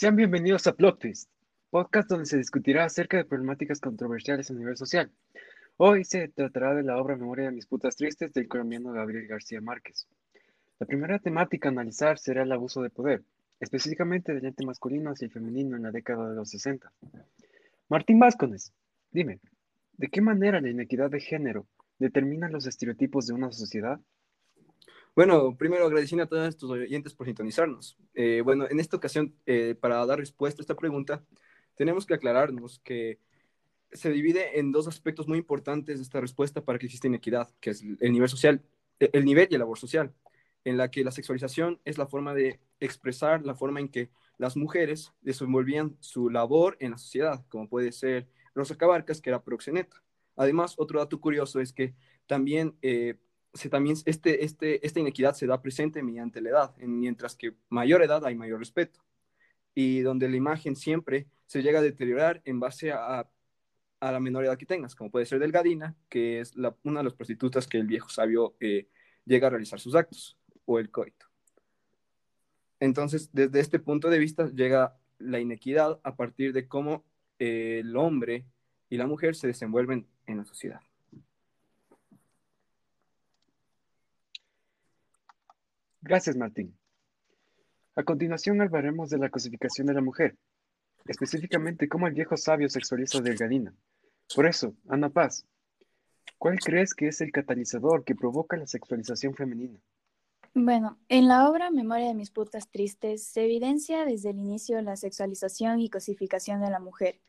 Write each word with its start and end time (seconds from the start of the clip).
Sean 0.00 0.14
bienvenidos 0.14 0.64
a 0.68 0.76
Plot 0.76 1.02
podcast 1.70 2.08
donde 2.08 2.26
se 2.26 2.38
discutirá 2.38 2.84
acerca 2.84 3.16
de 3.16 3.24
problemáticas 3.24 3.80
controversiales 3.80 4.48
a 4.48 4.54
nivel 4.54 4.76
social. 4.76 5.10
Hoy 5.76 6.04
se 6.04 6.28
tratará 6.28 6.72
de 6.72 6.84
la 6.84 6.98
obra 6.98 7.16
Memoria 7.16 7.46
de 7.46 7.50
mis 7.50 7.66
putas 7.66 7.96
tristes 7.96 8.32
del 8.32 8.46
colombiano 8.46 8.92
Gabriel 8.92 9.26
García 9.26 9.60
Márquez. 9.60 10.06
La 10.78 10.86
primera 10.86 11.18
temática 11.18 11.68
a 11.68 11.72
analizar 11.72 12.16
será 12.20 12.44
el 12.44 12.52
abuso 12.52 12.80
de 12.80 12.90
poder, 12.90 13.24
específicamente 13.58 14.32
del 14.32 14.44
ente 14.44 14.64
masculino 14.64 15.10
hacia 15.10 15.24
el 15.24 15.32
femenino 15.32 15.76
en 15.76 15.82
la 15.82 15.90
década 15.90 16.30
de 16.30 16.36
los 16.36 16.48
60. 16.50 16.92
Martín 17.88 18.20
Vázquez, 18.20 18.72
dime, 19.10 19.40
¿de 19.94 20.06
qué 20.06 20.20
manera 20.20 20.60
la 20.60 20.70
inequidad 20.70 21.10
de 21.10 21.18
género 21.18 21.66
determina 21.98 22.48
los 22.48 22.68
estereotipos 22.68 23.26
de 23.26 23.34
una 23.34 23.50
sociedad? 23.50 23.98
Bueno, 25.18 25.56
primero 25.56 25.84
agradeciendo 25.84 26.22
a 26.22 26.28
todos 26.28 26.46
estos 26.46 26.70
oyentes 26.70 27.12
por 27.12 27.26
sintonizarnos. 27.26 27.98
Eh, 28.14 28.40
bueno, 28.44 28.68
en 28.70 28.78
esta 28.78 28.96
ocasión, 28.96 29.34
eh, 29.46 29.74
para 29.74 30.06
dar 30.06 30.20
respuesta 30.20 30.60
a 30.60 30.62
esta 30.62 30.76
pregunta, 30.76 31.24
tenemos 31.74 32.06
que 32.06 32.14
aclararnos 32.14 32.78
que 32.84 33.18
se 33.90 34.12
divide 34.12 34.60
en 34.60 34.70
dos 34.70 34.86
aspectos 34.86 35.26
muy 35.26 35.38
importantes 35.38 35.98
de 35.98 36.04
esta 36.04 36.20
respuesta 36.20 36.64
para 36.64 36.78
que 36.78 36.86
exista 36.86 37.08
inequidad, 37.08 37.50
que 37.58 37.70
es 37.70 37.82
el 37.98 38.12
nivel 38.12 38.28
social, 38.28 38.62
e, 39.00 39.10
el 39.12 39.24
nivel 39.24 39.48
y 39.50 39.54
el 39.54 39.58
labor 39.58 39.76
social, 39.76 40.14
en 40.62 40.76
la 40.76 40.88
que 40.88 41.02
la 41.02 41.10
sexualización 41.10 41.80
es 41.84 41.98
la 41.98 42.06
forma 42.06 42.32
de 42.32 42.60
expresar 42.78 43.44
la 43.44 43.56
forma 43.56 43.80
en 43.80 43.88
que 43.88 44.10
las 44.36 44.56
mujeres 44.56 45.14
desenvolvían 45.20 45.96
su 45.98 46.30
labor 46.30 46.76
en 46.78 46.92
la 46.92 46.98
sociedad, 46.98 47.44
como 47.48 47.68
puede 47.68 47.90
ser 47.90 48.28
Rosa 48.54 48.76
Cabarcas, 48.76 49.20
que 49.20 49.30
era 49.30 49.42
proxeneta. 49.42 50.00
Además, 50.36 50.76
otro 50.78 51.00
dato 51.00 51.20
curioso 51.20 51.58
es 51.58 51.72
que 51.72 51.96
también 52.28 52.76
eh, 52.82 53.16
también 53.70 53.96
este, 54.04 54.44
este, 54.44 54.86
esta 54.86 55.00
inequidad 55.00 55.34
se 55.34 55.46
da 55.46 55.60
presente 55.60 56.02
mediante 56.02 56.40
la 56.40 56.50
edad, 56.50 56.76
mientras 56.78 57.34
que 57.34 57.54
mayor 57.68 58.02
edad 58.02 58.24
hay 58.24 58.34
mayor 58.34 58.58
respeto, 58.58 59.00
y 59.74 60.00
donde 60.00 60.28
la 60.28 60.36
imagen 60.36 60.76
siempre 60.76 61.26
se 61.46 61.62
llega 61.62 61.78
a 61.78 61.82
deteriorar 61.82 62.42
en 62.44 62.60
base 62.60 62.92
a, 62.92 63.28
a 64.00 64.12
la 64.12 64.20
menor 64.20 64.44
edad 64.44 64.58
que 64.58 64.66
tengas, 64.66 64.94
como 64.94 65.10
puede 65.10 65.26
ser 65.26 65.38
Delgadina, 65.38 65.96
que 66.08 66.40
es 66.40 66.54
una 66.82 67.00
de 67.00 67.04
las 67.04 67.14
prostitutas 67.14 67.66
que 67.66 67.78
el 67.78 67.86
viejo 67.86 68.08
sabio 68.08 68.56
eh, 68.60 68.88
llega 69.24 69.46
a 69.46 69.50
realizar 69.50 69.80
sus 69.80 69.94
actos, 69.94 70.38
o 70.64 70.78
el 70.78 70.90
coito. 70.90 71.26
Entonces, 72.80 73.30
desde 73.32 73.60
este 73.60 73.78
punto 73.78 74.10
de 74.10 74.18
vista 74.18 74.48
llega 74.50 74.96
la 75.18 75.40
inequidad 75.40 75.98
a 76.04 76.14
partir 76.14 76.52
de 76.52 76.68
cómo 76.68 77.04
eh, 77.38 77.78
el 77.80 77.96
hombre 77.96 78.46
y 78.88 78.96
la 78.96 79.06
mujer 79.06 79.34
se 79.34 79.46
desenvuelven 79.46 80.06
en 80.26 80.36
la 80.36 80.44
sociedad. 80.44 80.80
Gracias, 86.08 86.38
Martín. 86.38 86.74
A 87.94 88.02
continuación 88.02 88.62
hablaremos 88.62 89.10
de 89.10 89.18
la 89.18 89.28
cosificación 89.28 89.88
de 89.88 89.92
la 89.92 90.00
mujer, 90.00 90.38
específicamente 91.04 91.86
cómo 91.86 92.06
el 92.06 92.14
viejo 92.14 92.34
sabio 92.38 92.70
sexualiza 92.70 93.18
a 93.18 93.20
Delgadina. 93.20 93.74
Por 94.34 94.46
eso, 94.46 94.74
Ana 94.88 95.10
Paz, 95.10 95.44
¿cuál 96.38 96.58
crees 96.60 96.94
que 96.94 97.08
es 97.08 97.20
el 97.20 97.30
catalizador 97.30 98.04
que 98.04 98.14
provoca 98.14 98.56
la 98.56 98.66
sexualización 98.66 99.34
femenina? 99.34 99.78
Bueno, 100.54 100.98
en 101.10 101.28
la 101.28 101.46
obra 101.46 101.70
Memoria 101.70 102.08
de 102.08 102.14
mis 102.14 102.30
putas 102.30 102.70
tristes 102.70 103.22
se 103.24 103.44
evidencia 103.44 104.06
desde 104.06 104.30
el 104.30 104.38
inicio 104.38 104.80
la 104.80 104.96
sexualización 104.96 105.78
y 105.80 105.90
cosificación 105.90 106.62
de 106.62 106.70
la 106.70 106.80
mujer, 106.80 107.20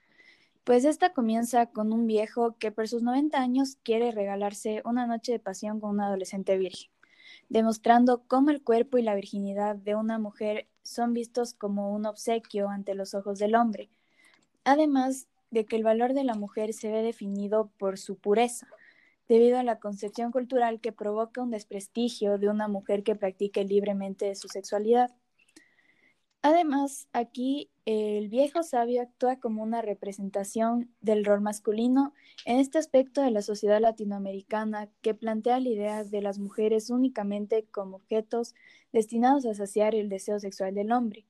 pues 0.63 0.85
esta 0.85 1.11
comienza 1.11 1.65
con 1.65 1.91
un 1.91 2.07
viejo 2.07 2.55
que 2.57 2.71
por 2.71 2.87
sus 2.87 3.03
90 3.03 3.41
años 3.41 3.77
quiere 3.83 4.11
regalarse 4.11 4.81
una 4.85 5.05
noche 5.05 5.33
de 5.33 5.39
pasión 5.39 5.81
con 5.81 5.89
una 5.89 6.07
adolescente 6.07 6.57
virgen 6.57 6.89
demostrando 7.49 8.23
cómo 8.27 8.49
el 8.49 8.63
cuerpo 8.63 8.97
y 8.97 9.01
la 9.01 9.15
virginidad 9.15 9.75
de 9.75 9.95
una 9.95 10.19
mujer 10.19 10.67
son 10.83 11.13
vistos 11.13 11.53
como 11.53 11.93
un 11.93 12.05
obsequio 12.05 12.69
ante 12.69 12.95
los 12.95 13.13
ojos 13.13 13.39
del 13.39 13.55
hombre, 13.55 13.89
además 14.63 15.27
de 15.51 15.65
que 15.65 15.75
el 15.75 15.83
valor 15.83 16.13
de 16.13 16.23
la 16.23 16.35
mujer 16.35 16.73
se 16.73 16.91
ve 16.91 17.01
definido 17.01 17.71
por 17.77 17.97
su 17.97 18.17
pureza, 18.17 18.67
debido 19.27 19.59
a 19.59 19.63
la 19.63 19.79
concepción 19.79 20.31
cultural 20.31 20.81
que 20.81 20.91
provoca 20.91 21.41
un 21.41 21.51
desprestigio 21.51 22.37
de 22.37 22.49
una 22.49 22.67
mujer 22.67 23.03
que 23.03 23.15
practique 23.15 23.63
libremente 23.63 24.33
su 24.35 24.47
sexualidad. 24.47 25.11
Además, 26.41 27.09
aquí 27.11 27.69
el 27.85 28.29
viejo 28.29 28.63
sabio 28.63 29.01
actúa 29.01 29.41
como 29.41 29.61
una 29.61 29.81
representación 29.81 30.89
del 31.01 31.25
rol 31.25 31.41
masculino 31.41 32.13
en 32.45 32.59
este 32.59 32.77
aspecto 32.77 33.21
de 33.21 33.31
la 33.31 33.41
sociedad 33.41 33.81
latinoamericana 33.81 34.89
que 35.01 35.13
plantea 35.13 35.59
la 35.59 35.69
idea 35.69 36.03
de 36.05 36.21
las 36.21 36.39
mujeres 36.39 36.89
únicamente 36.89 37.65
como 37.71 37.97
objetos 37.97 38.55
destinados 38.93 39.45
a 39.45 39.53
saciar 39.53 39.95
el 39.95 40.07
deseo 40.07 40.39
sexual 40.39 40.73
del 40.75 40.93
hombre 40.93 41.25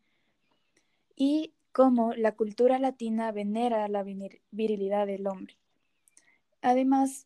y 1.16 1.54
cómo 1.72 2.14
la 2.14 2.36
cultura 2.36 2.78
latina 2.78 3.32
venera 3.32 3.88
la 3.88 4.04
virilidad 4.52 5.08
del 5.08 5.26
hombre. 5.26 5.58
Además, 6.62 7.26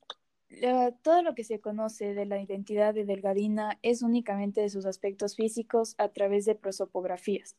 todo 1.02 1.22
lo 1.22 1.36
que 1.36 1.44
se 1.44 1.60
conoce 1.60 2.14
de 2.14 2.26
la 2.26 2.40
identidad 2.40 2.94
de 2.94 3.04
Delgadina 3.04 3.78
es 3.82 4.04
únicamente 4.04 4.62
de 4.62 4.70
sus 4.70 4.86
aspectos 4.86 5.36
físicos 5.36 5.96
a 5.98 6.10
través 6.10 6.46
de 6.46 6.56
prosopografías. 6.56 7.58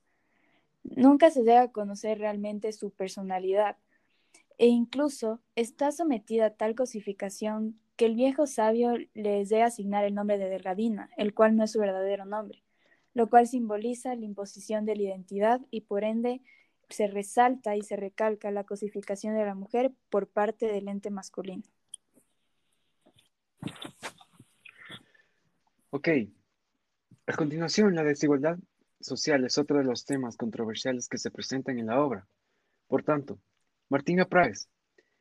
Nunca 0.84 1.31
se 1.31 1.43
debe 1.43 1.72
conocer 1.72 2.19
realmente 2.19 2.72
su 2.72 2.91
personalidad, 2.91 3.77
e 4.59 4.67
incluso 4.67 5.41
está 5.56 5.91
sometida 5.91 6.47
a 6.47 6.55
tal 6.55 6.75
cosificación 6.75 7.81
que 7.97 8.06
el 8.06 8.15
viejo 8.15 8.47
sabio 8.47 8.94
les 9.15 9.49
debe 9.49 9.62
asignar 9.62 10.05
el 10.05 10.15
nombre 10.15 10.39
de 10.39 10.49
Delgadina, 10.49 11.11
el 11.17 11.34
cual 11.34 11.56
no 11.56 11.65
es 11.65 11.73
su 11.73 11.81
verdadero 11.81 12.25
nombre, 12.25 12.62
lo 13.15 13.28
cual 13.28 13.47
simboliza 13.47 14.15
la 14.15 14.25
imposición 14.25 14.84
de 14.84 14.97
la 14.97 15.03
identidad 15.03 15.61
y 15.71 15.83
por 15.83 16.05
ende 16.05 16.41
se 16.89 17.06
resalta 17.06 17.77
y 17.77 17.83
se 17.83 17.97
recalca 17.97 18.50
la 18.50 18.65
cosificación 18.65 19.34
de 19.34 19.44
la 19.44 19.55
mujer 19.55 19.93
por 20.11 20.28
parte 20.28 20.67
del 20.67 20.89
ente 20.89 21.11
masculino. 21.11 21.65
Ok. 25.91 26.09
A 27.27 27.33
continuación, 27.37 27.94
la 27.94 28.05
desigualdad 28.05 28.59
social 29.04 29.44
es 29.44 29.59
otro 29.59 29.78
de 29.78 29.84
los 29.84 30.04
temas 30.06 30.37
controversiales 30.37 31.09
que 31.09 31.19
se 31.19 31.31
presentan 31.31 31.78
en 31.78 31.87
la 31.87 32.00
obra. 32.00 32.26
Por 32.88 33.03
tanto, 33.03 33.38
Martina 33.91 34.25
Praes, 34.25 34.69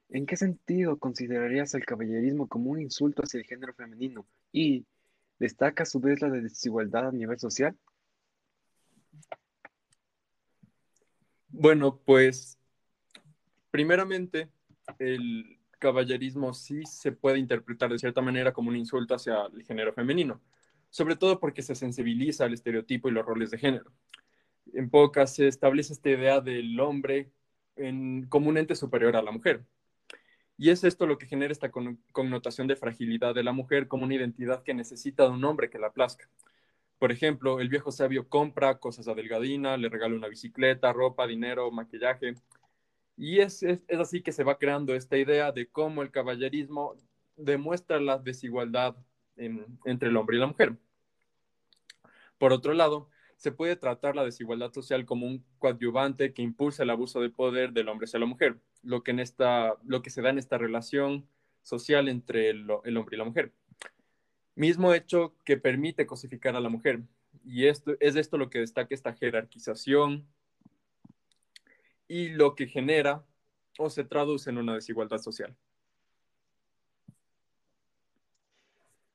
¿en 0.10 0.26
qué 0.26 0.38
sentido 0.38 0.98
considerarías 0.98 1.74
el 1.74 1.86
caballerismo 1.86 2.48
como 2.48 2.72
un 2.72 2.82
insulto 2.82 3.24
hacia 3.24 3.40
el 3.40 3.46
género 3.46 3.74
femenino 3.74 4.26
y 4.54 4.86
destaca 5.38 5.84
a 5.84 5.86
su 5.86 6.00
vez 6.00 6.22
la 6.22 6.30
desigualdad 6.30 7.10
a 7.10 7.12
nivel 7.12 7.38
social? 7.40 7.78
Bueno, 11.50 11.98
pues 11.98 12.58
primeramente 13.70 14.50
el 14.98 15.60
caballerismo 15.78 16.54
sí 16.54 16.84
se 16.86 17.12
puede 17.12 17.38
interpretar 17.38 17.92
de 17.92 18.00
cierta 18.00 18.22
manera 18.22 18.54
como 18.54 18.70
un 18.70 18.78
insulto 18.78 19.14
hacia 19.14 19.46
el 19.54 19.64
género 19.64 19.94
femenino 19.94 20.42
sobre 20.94 21.16
todo 21.16 21.40
porque 21.40 21.64
se 21.64 21.74
sensibiliza 21.74 22.46
al 22.46 22.54
estereotipo 22.54 23.10
y 23.10 23.14
los 23.14 23.26
roles 23.26 23.50
de 23.50 23.58
género. 23.58 23.92
En 24.74 24.92
pocas 24.92 25.34
se 25.34 25.48
establece 25.48 25.92
esta 25.92 26.12
idea 26.12 26.40
del 26.40 26.80
hombre 26.80 27.32
como 28.30 28.50
un 28.50 28.60
ente 28.60 28.76
superior 28.76 29.16
a 29.16 29.24
la 29.24 29.32
mujer. 29.32 29.66
Y 30.56 30.70
es 30.70 30.84
esto 30.84 31.08
lo 31.08 31.18
que 31.18 31.26
genera 31.26 31.52
esta 31.52 31.72
connotación 31.72 32.68
de 32.68 32.76
fragilidad 32.76 33.34
de 33.34 33.44
la 33.44 33.54
mujer 33.54 33.88
como 33.88 34.04
una 34.04 34.14
identidad 34.14 34.62
que 34.62 34.76
necesita 34.76 35.24
de 35.24 35.32
un 35.32 35.44
hombre 35.46 35.72
que 35.72 35.80
la 35.80 35.92
plazca. 35.92 36.30
Por 37.00 37.12
ejemplo, 37.12 37.60
el 37.60 37.70
viejo 37.70 37.92
sabio 37.92 38.30
compra 38.30 38.78
cosas 38.78 39.08
a 39.08 39.16
Delgadina, 39.16 39.78
le 39.78 39.90
regala 39.90 40.14
una 40.14 40.28
bicicleta, 40.28 40.94
ropa, 40.94 41.26
dinero, 41.26 41.72
maquillaje. 41.72 42.36
Y 43.18 43.40
es, 43.40 43.64
es, 43.64 43.82
así 44.00 44.22
que 44.22 44.32
se 44.32 44.44
va 44.44 44.60
creando 44.60 44.94
esta 44.94 45.18
idea 45.18 45.52
de 45.52 45.68
cómo 45.68 46.04
el 46.04 46.12
caballerismo 46.12 46.96
demuestra 47.36 48.00
la 48.00 48.20
desigualdad 48.20 48.96
entre 49.38 50.10
el 50.10 50.18
hombre 50.18 50.38
y 50.38 50.40
la 50.40 50.48
mujer. 50.48 50.78
Por 52.38 52.54
otro 52.54 52.74
lado, 52.74 53.10
se 53.38 53.52
puede 53.52 53.76
tratar 53.76 54.16
la 54.16 54.24
desigualdad 54.24 54.72
social 54.72 55.06
como 55.06 55.26
un 55.26 55.44
coadyuvante 55.60 56.34
que 56.34 56.42
impulsa 56.42 56.84
el 56.84 56.90
abuso 56.90 57.22
de 57.22 57.30
poder 57.30 57.74
del 57.74 57.90
hombre 57.90 58.06
hacia 58.06 58.20
la 58.20 58.26
mujer, 58.26 58.60
lo 58.84 59.04
que, 59.04 59.14
se 59.26 60.22
da 60.22 60.30
en 60.30 60.38
esta 60.38 60.58
relación 60.58 61.28
social 61.62 62.08
entre 62.08 62.50
el, 62.50 62.68
el 62.84 62.98
hombre 62.98 63.16
y 63.16 63.20
la 63.20 63.26
mujer. 63.26 63.52
Mismo 64.56 64.94
hecho 64.94 65.36
que 65.44 65.58
permite 65.58 66.06
cosificar 66.06 66.56
a 66.56 66.60
la 66.60 66.70
mujer. 66.70 67.02
Y 67.44 67.66
esto, 67.66 67.96
es 68.00 68.16
esto 68.16 68.38
lo 68.38 68.50
que 68.50 68.60
destaca 68.60 68.94
esta 68.94 69.14
jerarquización 69.14 70.28
y 72.08 72.30
lo 72.30 72.56
que 72.56 72.68
genera 72.68 73.26
o 73.78 73.90
se 73.90 74.04
traduce 74.04 74.50
en 74.50 74.58
una 74.58 74.76
desigualdad 74.76 75.18
social. 75.18 75.56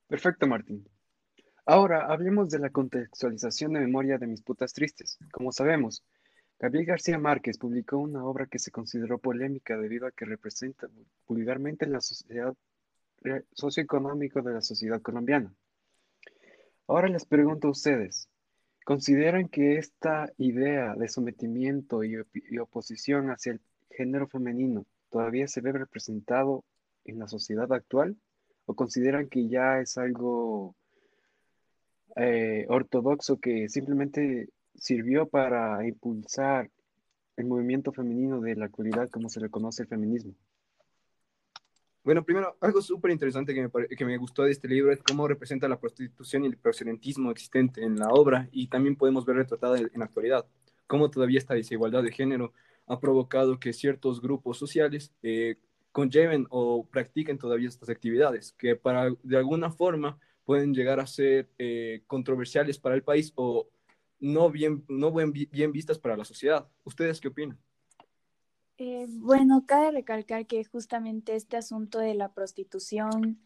Perfecto, 0.09 0.47
Martín. 0.47 0.89
Ahora 1.65 2.07
hablemos 2.07 2.49
de 2.51 2.59
la 2.59 2.71
contextualización 2.71 3.75
de 3.75 3.81
memoria 3.81 4.19
de 4.19 4.27
mis 4.27 4.43
putas 4.43 4.73
tristes. 4.73 5.19
Como 5.31 5.53
sabemos, 5.53 6.03
Gabriel 6.59 6.87
García 6.87 7.19
Márquez 7.19 7.59
publicó 7.59 7.99
una 7.99 8.25
obra 8.25 8.47
que 8.47 8.59
se 8.59 8.71
consideró 8.71 9.19
polémica 9.19 9.77
debido 9.77 10.07
a 10.07 10.11
que 10.13 10.25
representa 10.25 10.89
vulgarmente 11.27 11.87
la 11.87 12.01
sociedad 12.01 12.55
socioeconómico 13.53 14.43
de 14.43 14.55
la 14.55 14.63
sociedad 14.63 15.01
colombiana. 15.03 15.53
Ahora 16.87 17.09
les 17.09 17.27
pregunto 17.27 17.69
a 17.69 17.73
ustedes, 17.73 18.29
¿Consideran 18.89 19.49
que 19.49 19.77
esta 19.77 20.33
idea 20.39 20.95
de 20.95 21.09
sometimiento 21.09 22.05
y, 22.05 22.17
y 22.33 22.57
oposición 22.57 23.29
hacia 23.29 23.53
el 23.53 23.61
género 23.91 24.27
femenino 24.29 24.87
todavía 25.11 25.47
se 25.47 25.61
ve 25.61 25.73
representado 25.73 26.65
en 27.05 27.19
la 27.19 27.29
sociedad 27.29 27.71
actual? 27.71 28.17
¿O 28.69 28.75
consideran 28.75 29.31
que 29.31 29.49
ya 29.49 29.81
es 29.81 29.97
algo 29.97 30.77
eh, 32.17 32.67
ortodoxo 32.69 33.41
que 33.41 33.67
simplemente 33.71 34.51
sirvió 34.75 35.27
para 35.27 35.87
impulsar 35.87 36.71
el 37.37 37.47
movimiento 37.47 37.93
femenino 37.93 38.43
de 38.43 38.57
la 38.57 38.67
actualidad 38.67 39.09
como 39.09 39.31
se 39.31 39.41
le 39.41 39.49
conoce 39.49 39.85
el 39.85 39.89
feminismo? 39.89 40.35
Bueno, 42.05 42.23
primero, 42.23 42.59
algo 42.61 42.83
súper 42.83 43.11
interesante 43.11 43.55
que 43.55 43.63
me, 43.63 43.89
que 43.89 44.05
me 44.05 44.19
gustó 44.19 44.43
de 44.43 44.51
este 44.51 44.69
libro 44.69 44.93
es 44.93 45.03
cómo 45.03 45.27
representa 45.27 45.67
la 45.67 45.81
prostitución 45.81 46.45
y 46.45 46.49
el 46.49 46.59
proxenetismo 46.59 47.31
existente 47.31 47.83
en 47.83 47.99
la 47.99 48.09
obra 48.11 48.51
y 48.53 48.67
también 48.67 48.97
podemos 48.97 49.25
ver 49.25 49.37
retratada 49.37 49.79
en 49.79 49.91
la 49.95 50.05
actualidad, 50.05 50.45
cómo 50.87 51.11
todavía 51.11 51.39
esta 51.39 51.55
desigualdad 51.55 52.03
de 52.03 52.13
género 52.13 52.53
ha 52.87 53.01
provocado 53.01 53.59
que 53.59 53.73
ciertos 53.73 54.21
grupos 54.21 54.59
sociales 54.59 55.11
eh, 55.23 55.57
conlleven 55.99 56.47
o 56.51 56.87
practiquen 56.87 57.39
todavía 57.39 57.69
estas 57.69 57.89
actividades, 57.89 58.53
que 58.53 58.77
para 58.77 59.11
de 59.25 59.37
alguna 59.37 59.73
forma 59.73 60.17
pueden 60.45 60.73
llegar 60.73 61.01
a 61.01 61.09
ser 61.09 61.51
eh, 61.59 62.05
controversiales 62.07 62.79
para 62.79 62.95
el 62.95 63.03
país 63.03 63.33
o 63.35 63.69
no 64.21 64.49
bien, 64.49 64.85
no 64.87 65.13
bien, 65.13 65.73
vistas 65.73 65.99
para 65.99 66.17
la 66.17 66.25
sociedad. 66.25 66.69
¿Ustedes 66.85 67.21
qué 67.21 67.27
opinan? 67.27 67.59
Eh, 68.77 69.07
bueno, 69.09 69.65
cabe 69.67 69.91
recalcar 69.91 70.47
que 70.47 70.63
justamente 70.63 71.35
este 71.35 71.57
asunto 71.57 71.99
de 71.99 72.15
la 72.15 72.33
prostitución 72.33 73.41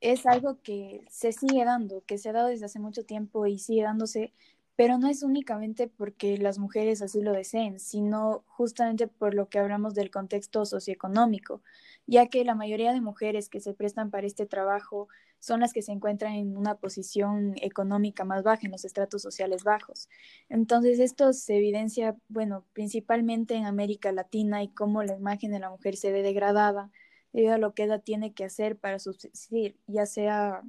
es 0.00 0.26
algo 0.26 0.62
que 0.62 1.04
se 1.10 1.32
sigue 1.32 1.64
dando, 1.64 2.04
que 2.04 2.18
se 2.18 2.28
ha 2.28 2.32
dado 2.32 2.46
desde 2.46 2.66
hace 2.66 2.78
mucho 2.78 3.04
tiempo 3.04 3.46
y 3.46 3.58
sigue 3.58 3.82
dándose, 3.82 4.32
pero 4.76 4.98
no 4.98 5.08
es 5.08 5.22
únicamente 5.22 5.88
porque 5.88 6.36
las 6.36 6.58
mujeres 6.58 7.00
así 7.00 7.22
lo 7.22 7.32
deseen, 7.32 7.80
sino 7.80 8.44
justamente 8.46 9.08
por 9.08 9.34
lo 9.34 9.48
que 9.48 9.58
hablamos 9.58 9.94
del 9.94 10.10
contexto 10.10 10.66
socioeconómico, 10.66 11.62
ya 12.06 12.26
que 12.28 12.44
la 12.44 12.54
mayoría 12.54 12.92
de 12.92 13.00
mujeres 13.00 13.48
que 13.48 13.60
se 13.60 13.72
prestan 13.72 14.10
para 14.10 14.26
este 14.26 14.44
trabajo 14.46 15.08
son 15.40 15.60
las 15.60 15.72
que 15.72 15.82
se 15.82 15.92
encuentran 15.92 16.34
en 16.34 16.56
una 16.56 16.74
posición 16.76 17.54
económica 17.62 18.24
más 18.24 18.42
baja, 18.42 18.62
en 18.64 18.72
los 18.72 18.84
estratos 18.84 19.22
sociales 19.22 19.64
bajos. 19.64 20.08
Entonces, 20.48 20.98
esto 20.98 21.32
se 21.32 21.56
evidencia, 21.56 22.16
bueno, 22.28 22.64
principalmente 22.72 23.54
en 23.54 23.64
América 23.64 24.12
Latina 24.12 24.62
y 24.62 24.68
cómo 24.68 25.02
la 25.02 25.14
imagen 25.16 25.52
de 25.52 25.60
la 25.60 25.70
mujer 25.70 25.96
se 25.96 26.12
ve 26.12 26.22
degradada 26.22 26.90
debido 27.32 27.54
a 27.54 27.58
lo 27.58 27.74
que 27.74 27.84
ella 27.84 27.98
tiene 27.98 28.32
que 28.34 28.44
hacer 28.44 28.76
para 28.76 28.98
subsistir, 28.98 29.76
ya 29.86 30.06
sea 30.06 30.62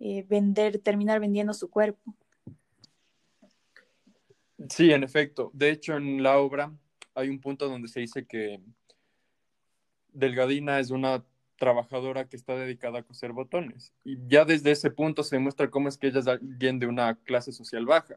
eh, 0.00 0.24
vender, 0.28 0.78
terminar 0.78 1.20
vendiendo 1.20 1.54
su 1.54 1.70
cuerpo. 1.70 2.14
Sí, 4.68 4.90
en 4.92 5.04
efecto. 5.04 5.50
De 5.54 5.70
hecho, 5.70 5.96
en 5.96 6.22
la 6.22 6.38
obra 6.38 6.72
hay 7.14 7.28
un 7.28 7.40
punto 7.40 7.68
donde 7.68 7.88
se 7.88 8.00
dice 8.00 8.26
que 8.26 8.60
Delgadina 10.12 10.80
es 10.80 10.90
una 10.90 11.24
trabajadora 11.58 12.28
que 12.28 12.36
está 12.36 12.56
dedicada 12.56 13.00
a 13.00 13.02
coser 13.02 13.32
botones. 13.32 13.92
Y 14.04 14.18
ya 14.26 14.44
desde 14.44 14.70
ese 14.70 14.90
punto 14.90 15.22
se 15.22 15.36
demuestra 15.36 15.70
cómo 15.70 15.88
es 15.88 15.98
que 15.98 16.08
ella 16.08 16.20
es 16.20 16.26
alguien 16.26 16.78
de 16.78 16.86
una 16.86 17.16
clase 17.16 17.52
social 17.52 17.86
baja. 17.86 18.16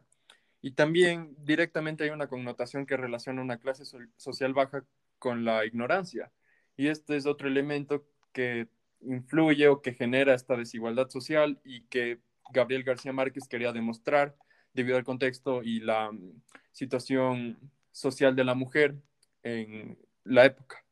Y 0.62 0.72
también 0.72 1.36
directamente 1.40 2.04
hay 2.04 2.12
una 2.12 2.28
connotación 2.28 2.86
que 2.86 2.98
relaciona 2.98 3.42
una 3.42 3.58
clase 3.58 3.84
social 4.18 4.54
baja 4.54 4.84
con 5.20 5.44
la 5.44 5.66
ignorancia. 5.66 6.32
Y 6.78 6.88
este 6.88 7.18
es 7.18 7.26
otro 7.26 7.48
elemento 7.48 8.06
que 8.32 8.68
influye 9.02 9.68
o 9.68 9.82
que 9.82 9.94
genera 9.94 10.34
esta 10.36 10.56
desigualdad 10.56 11.10
social 11.10 11.60
y 11.64 11.82
que 11.84 12.20
Gabriel 12.52 12.84
García 12.84 13.14
Márquez 13.14 13.48
quería 13.48 13.72
demostrar 13.72 14.36
debido 14.73 14.97
al 14.97 15.03
contexto 15.03 15.63
y 15.63 15.79
la 15.79 16.12
mm, 16.12 16.41
situación 16.71 17.57
social 17.91 18.35
de 18.35 18.44
la 18.44 18.56
mujer 18.56 18.95
en 19.44 19.97
la 20.23 20.45
época. 20.45 20.83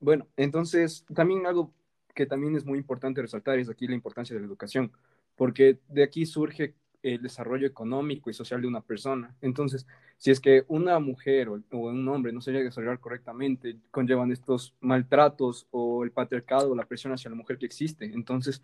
Bueno, 0.00 0.26
entonces 0.36 1.04
también 1.14 1.46
algo 1.46 1.72
que 2.14 2.26
también 2.26 2.56
es 2.56 2.64
muy 2.64 2.78
importante 2.78 3.22
resaltar 3.22 3.58
es 3.58 3.68
aquí 3.68 3.86
la 3.86 3.94
importancia 3.94 4.34
de 4.34 4.40
la 4.40 4.46
educación, 4.46 4.92
porque 5.36 5.78
de 5.88 6.02
aquí 6.02 6.26
surge 6.26 6.74
el 7.02 7.20
desarrollo 7.20 7.66
económico 7.66 8.30
y 8.30 8.34
social 8.34 8.62
de 8.62 8.68
una 8.68 8.80
persona. 8.80 9.34
Entonces, 9.42 9.86
si 10.16 10.30
es 10.30 10.40
que 10.40 10.64
una 10.68 10.98
mujer 11.00 11.48
o, 11.48 11.60
un 11.70 12.08
hombre 12.08 12.32
no 12.32 12.40
se 12.40 12.50
llega 12.50 12.62
a 12.62 12.64
desarrollar 12.64 12.98
correctamente, 12.98 13.76
conllevan 13.90 14.32
estos 14.32 14.74
maltratos 14.80 15.66
o 15.70 16.02
el 16.02 16.12
patriarcado 16.12 16.70
o 16.70 16.74
la 16.74 16.86
presión 16.86 17.12
hacia 17.12 17.30
la 17.30 17.36
mujer 17.36 17.58
que 17.58 17.66
existe. 17.66 18.06
Entonces, 18.06 18.62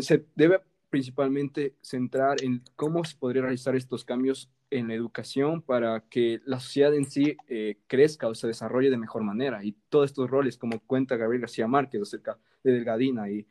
se 0.00 0.24
debe 0.34 0.60
principalmente 0.90 1.74
centrar 1.82 2.42
en 2.42 2.62
cómo 2.76 3.04
se 3.04 3.16
podría 3.16 3.42
realizar 3.42 3.76
estos 3.76 4.04
cambios 4.04 4.50
en 4.70 4.88
la 4.88 4.94
educación 4.94 5.62
para 5.62 6.00
que 6.08 6.40
la 6.44 6.60
sociedad 6.60 6.94
en 6.94 7.04
sí 7.04 7.36
eh, 7.48 7.78
crezca 7.86 8.28
o 8.28 8.34
se 8.34 8.46
desarrolle 8.46 8.90
de 8.90 8.96
mejor 8.96 9.22
manera. 9.22 9.64
Y 9.64 9.76
todos 9.88 10.06
estos 10.06 10.30
roles, 10.30 10.58
como 10.58 10.80
cuenta 10.80 11.16
Gabriel 11.16 11.42
García 11.42 11.68
Márquez 11.68 12.02
acerca 12.02 12.38
de 12.64 12.72
Delgadina 12.72 13.30
y, 13.30 13.46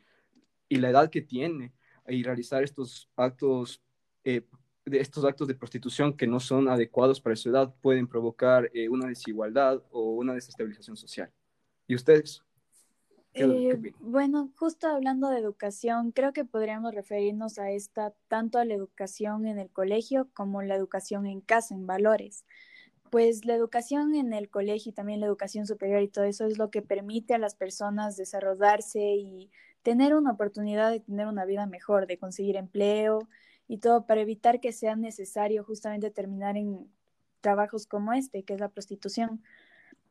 y 0.68 0.76
la 0.76 0.90
edad 0.90 1.10
que 1.10 1.22
tiene 1.22 1.72
y 2.08 2.22
realizar 2.22 2.62
estos 2.62 3.08
actos, 3.16 3.82
eh, 4.24 4.42
de 4.84 5.00
estos 5.00 5.24
actos 5.24 5.48
de 5.48 5.54
prostitución 5.54 6.16
que 6.16 6.26
no 6.26 6.38
son 6.40 6.68
adecuados 6.68 7.20
para 7.20 7.36
su 7.36 7.50
edad 7.50 7.74
pueden 7.80 8.06
provocar 8.06 8.70
eh, 8.72 8.88
una 8.88 9.08
desigualdad 9.08 9.82
o 9.90 10.12
una 10.12 10.34
desestabilización 10.34 10.96
social. 10.96 11.30
¿Y 11.88 11.94
ustedes? 11.94 12.42
Eh, 13.38 13.92
bueno, 14.00 14.50
justo 14.56 14.88
hablando 14.88 15.28
de 15.28 15.38
educación, 15.38 16.10
creo 16.10 16.32
que 16.32 16.46
podríamos 16.46 16.94
referirnos 16.94 17.58
a 17.58 17.70
esta 17.70 18.14
tanto 18.28 18.58
a 18.58 18.64
la 18.64 18.74
educación 18.74 19.46
en 19.46 19.58
el 19.58 19.68
colegio 19.68 20.28
como 20.32 20.62
la 20.62 20.74
educación 20.74 21.26
en 21.26 21.42
casa, 21.42 21.74
en 21.74 21.86
valores. 21.86 22.46
Pues 23.10 23.44
la 23.44 23.54
educación 23.54 24.14
en 24.14 24.32
el 24.32 24.48
colegio 24.48 24.90
y 24.90 24.94
también 24.94 25.20
la 25.20 25.26
educación 25.26 25.66
superior 25.66 26.02
y 26.02 26.08
todo 26.08 26.24
eso 26.24 26.46
es 26.46 26.56
lo 26.58 26.70
que 26.70 26.82
permite 26.82 27.34
a 27.34 27.38
las 27.38 27.54
personas 27.54 28.16
desarrollarse 28.16 29.16
y 29.16 29.50
tener 29.82 30.14
una 30.14 30.32
oportunidad 30.32 30.90
de 30.90 31.00
tener 31.00 31.26
una 31.26 31.44
vida 31.44 31.66
mejor, 31.66 32.06
de 32.06 32.18
conseguir 32.18 32.56
empleo 32.56 33.28
y 33.68 33.78
todo 33.78 34.06
para 34.06 34.22
evitar 34.22 34.60
que 34.60 34.72
sea 34.72 34.96
necesario 34.96 35.62
justamente 35.62 36.10
terminar 36.10 36.56
en 36.56 36.90
trabajos 37.42 37.86
como 37.86 38.12
este, 38.12 38.42
que 38.44 38.54
es 38.54 38.60
la 38.60 38.70
prostitución 38.70 39.42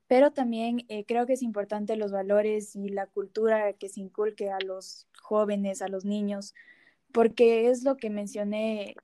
pero 0.08 0.32
también 0.32 0.86
eh, 0.88 1.06
creo 1.06 1.26
que 1.26 1.34
es 1.34 1.42
importante 1.42 1.96
los 1.96 2.12
valores 2.12 2.76
y 2.76 2.90
la 2.90 3.08
cultura 3.08 3.74
que 3.74 3.90
se 3.90 4.02
inculque 4.02 4.50
a 4.50 4.60
los 4.60 5.08
jóvenes, 5.22 5.82
a 5.82 5.88
los 5.88 6.06
niños, 6.06 6.54
porque 7.12 7.70
es 7.70 7.84
lo 7.84 7.98
que 7.98 8.10
mencioné 8.10 8.96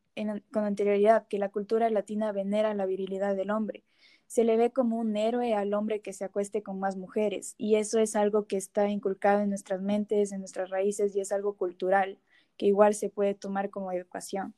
con 0.52 0.66
anterioridad, 0.66 1.28
que 1.28 1.40
la 1.40 1.50
cultura 1.50 1.90
latina 1.90 2.32
venera 2.32 2.74
la 2.76 2.86
virilidad 2.86 3.36
del 3.36 3.50
hombre. 3.50 3.84
Se 4.28 4.44
le 4.44 4.58
ve 4.58 4.72
como 4.72 4.98
un 4.98 5.18
héroe 5.18 5.56
al 5.56 5.74
hombre 5.74 6.02
que 6.02 6.14
se 6.14 6.26
acueste 6.26 6.62
con 6.62 6.80
más 6.80 6.98
mujeres, 6.98 7.56
y 7.58 7.76
eso 7.76 8.00
es 8.00 8.16
algo 8.16 8.46
que 8.46 8.58
está 8.58 8.88
inculcado 8.90 9.42
en 9.42 9.50
nuestras 9.50 9.82
mentes, 9.82 10.32
en 10.32 10.40
nuestras 10.40 10.70
raíces, 10.70 11.16
y 11.16 11.22
es 11.22 11.32
algo 11.32 11.56
cultural, 11.56 12.20
que 12.58 12.68
igual 12.68 12.94
se 12.94 13.10
puede 13.10 13.34
tomar 13.34 13.70
como 13.72 13.92
educación. 13.92 14.54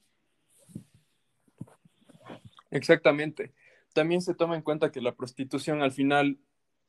Exactamente 2.69 3.53
también 3.93 4.21
se 4.21 4.33
toma 4.35 4.55
en 4.55 4.61
cuenta 4.63 4.91
que 4.91 5.01
la 5.01 5.15
prostitución 5.15 5.81
al 5.81 5.91
final 5.91 6.39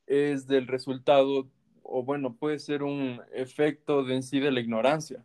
es 0.06 0.46
del 0.46 0.66
resultado, 0.66 1.50
o 1.82 2.02
bueno, 2.04 2.34
puede 2.37 2.58
ser 2.58 2.82
un 2.82 3.20
efecto 3.32 4.04
de 4.04 4.16
en 4.16 4.23
sí 4.23 4.40
de 4.40 4.50
la 4.52 4.61
ignorancia 4.61 5.25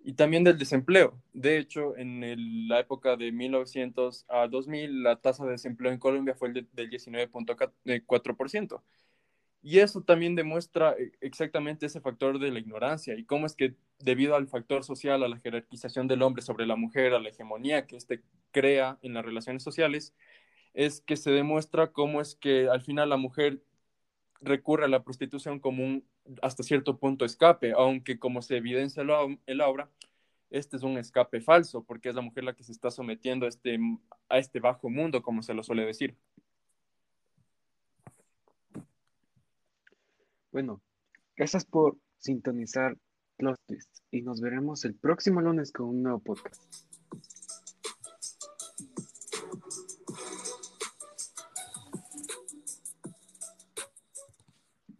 y 0.00 0.14
también 0.14 0.44
del 0.44 0.58
desempleo. 0.58 1.20
De 1.32 1.58
hecho, 1.58 1.96
en 1.96 2.68
la 2.68 2.80
época 2.80 3.16
de 3.16 3.32
1900 3.32 4.26
a 4.28 4.48
2000, 4.48 5.02
la 5.02 5.16
tasa 5.16 5.44
de 5.44 5.52
desempleo 5.52 5.92
en 5.92 5.98
Colombia 5.98 6.34
fue 6.34 6.52
del 6.52 6.68
19.4%. 6.90 8.82
Y 9.62 9.80
eso 9.80 10.02
también 10.02 10.36
demuestra 10.36 10.92
eh, 10.92 11.12
exactamente 11.20 11.86
ese 11.86 12.00
factor 12.00 12.38
de 12.38 12.50
la 12.50 12.60
ignorancia 12.60 13.18
y 13.18 13.24
cómo 13.24 13.44
es 13.46 13.54
que 13.56 13.74
debido 13.98 14.36
al 14.36 14.46
factor 14.48 14.84
social, 14.84 15.22
a 15.22 15.28
la 15.28 15.38
jerarquización 15.40 16.06
del 16.06 16.22
hombre 16.22 16.42
sobre 16.42 16.66
la 16.66 16.76
mujer, 16.76 17.12
a 17.12 17.18
la 17.18 17.28
hegemonía 17.30 17.86
que 17.86 17.96
éste 17.96 18.22
crea 18.52 18.98
en 19.02 19.14
las 19.14 19.24
relaciones 19.24 19.62
sociales, 19.62 20.14
es 20.78 21.00
que 21.00 21.16
se 21.16 21.32
demuestra 21.32 21.90
cómo 21.90 22.20
es 22.20 22.36
que 22.36 22.68
al 22.68 22.80
final 22.82 23.08
la 23.08 23.16
mujer 23.16 23.60
recurre 24.40 24.84
a 24.84 24.88
la 24.88 25.02
prostitución 25.02 25.58
como 25.58 25.84
un 25.84 26.04
hasta 26.40 26.62
cierto 26.62 26.98
punto 26.98 27.24
escape, 27.24 27.72
aunque 27.72 28.20
como 28.20 28.42
se 28.42 28.58
evidencia 28.58 29.02
en 29.02 29.58
la 29.58 29.68
obra, 29.68 29.90
este 30.50 30.76
es 30.76 30.84
un 30.84 30.96
escape 30.96 31.40
falso, 31.40 31.82
porque 31.82 32.10
es 32.10 32.14
la 32.14 32.20
mujer 32.22 32.44
la 32.44 32.54
que 32.54 32.62
se 32.62 32.70
está 32.70 32.92
sometiendo 32.92 33.46
a 33.46 33.48
este, 33.48 33.76
este 34.30 34.60
bajo 34.60 34.88
mundo, 34.88 35.20
como 35.20 35.42
se 35.42 35.52
lo 35.52 35.64
suele 35.64 35.84
decir. 35.84 36.16
Bueno, 40.52 40.80
gracias 41.36 41.64
por 41.64 41.96
sintonizar 42.18 42.96
los 43.38 43.56
y 44.12 44.22
nos 44.22 44.40
veremos 44.40 44.84
el 44.84 44.94
próximo 44.94 45.40
lunes 45.40 45.72
con 45.72 45.88
un 45.88 46.02
nuevo 46.04 46.20
podcast. 46.20 46.87